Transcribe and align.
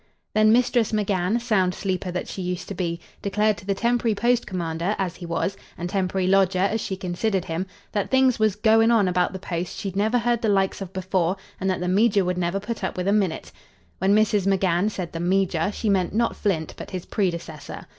Then 0.33 0.51
Mistress 0.51 0.91
McGann, 0.91 1.39
sound 1.39 1.75
sleeper 1.75 2.09
that 2.09 2.27
she 2.27 2.41
used 2.41 2.67
to 2.69 2.73
be, 2.73 2.99
declared 3.21 3.55
to 3.57 3.67
the 3.67 3.75
temporary 3.75 4.15
post 4.15 4.47
commander, 4.47 4.95
as 4.97 5.17
he 5.17 5.27
was, 5.27 5.55
and 5.77 5.87
temporary 5.91 6.25
lodger 6.25 6.57
as 6.57 6.81
she 6.81 6.95
considered 6.97 7.45
him, 7.45 7.67
that 7.91 8.09
things 8.09 8.39
"was 8.39 8.55
goin' 8.55 8.89
on 8.89 9.07
about 9.07 9.31
the 9.31 9.37
post 9.37 9.77
she'd 9.77 9.95
never 9.95 10.17
heard 10.17 10.41
the 10.41 10.49
likes 10.49 10.81
of 10.81 10.91
before, 10.91 11.37
and 11.59 11.69
that 11.69 11.81
the 11.81 11.85
meejor 11.87 12.25
would 12.25 12.39
never 12.39 12.59
put 12.59 12.83
up 12.83 12.97
with 12.97 13.07
a 13.07 13.13
minute." 13.13 13.51
When 13.99 14.15
Mrs. 14.15 14.47
McGann 14.47 14.89
said 14.89 15.13
"the 15.13 15.19
meejor" 15.19 15.71
she 15.71 15.87
meant 15.87 16.15
not 16.15 16.35
Flint, 16.35 16.73
but 16.77 16.89
his 16.89 17.05
predecessor. 17.05 17.85